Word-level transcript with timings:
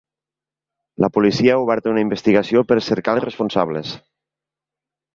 La 1.05 1.09
policia 1.17 1.53
ha 1.57 1.59
obert 1.67 1.91
una 1.93 2.03
investigació 2.05 2.65
per 2.73 2.81
a 2.81 2.85
cercar 2.89 3.19
els 3.19 3.27
responsables. 3.31 3.97